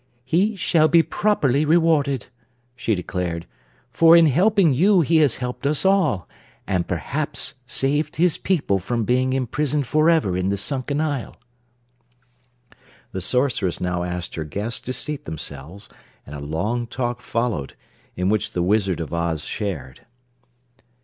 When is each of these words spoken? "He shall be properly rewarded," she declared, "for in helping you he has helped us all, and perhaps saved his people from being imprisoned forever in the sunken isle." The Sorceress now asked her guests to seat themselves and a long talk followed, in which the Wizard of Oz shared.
"He 0.25 0.55
shall 0.55 0.87
be 0.87 1.03
properly 1.03 1.63
rewarded," 1.63 2.25
she 2.75 2.95
declared, 2.95 3.45
"for 3.91 4.15
in 4.17 4.25
helping 4.25 4.73
you 4.73 5.01
he 5.01 5.17
has 5.17 5.35
helped 5.35 5.67
us 5.67 5.85
all, 5.85 6.27
and 6.65 6.87
perhaps 6.87 7.53
saved 7.67 8.15
his 8.15 8.39
people 8.39 8.79
from 8.79 9.03
being 9.05 9.33
imprisoned 9.33 9.85
forever 9.85 10.35
in 10.35 10.49
the 10.49 10.57
sunken 10.57 10.99
isle." 10.99 11.35
The 13.11 13.21
Sorceress 13.21 13.79
now 13.79 14.01
asked 14.01 14.33
her 14.33 14.43
guests 14.43 14.79
to 14.79 14.93
seat 14.93 15.25
themselves 15.25 15.87
and 16.25 16.33
a 16.35 16.39
long 16.39 16.87
talk 16.87 17.21
followed, 17.21 17.75
in 18.15 18.27
which 18.27 18.53
the 18.53 18.63
Wizard 18.63 18.99
of 19.01 19.13
Oz 19.13 19.43
shared. 19.43 20.07